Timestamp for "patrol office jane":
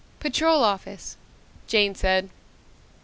0.19-1.93